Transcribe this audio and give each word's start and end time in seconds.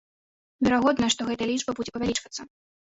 Верагодна, 0.67 1.11
што 1.17 1.21
гэтая 1.31 1.49
лічба 1.53 1.71
будзе 1.81 1.91
павялічвацца. 2.01 2.41